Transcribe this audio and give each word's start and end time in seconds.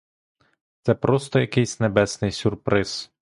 Це 0.81 0.95
просто 0.95 1.39
якийсь 1.39 1.79
небесний 1.79 2.31
сюрприз! 2.31 3.11